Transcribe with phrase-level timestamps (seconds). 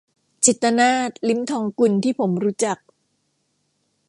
[0.45, 2.77] จิตตนาถ ลิ้มทองกุล ที่ผมรู้จัก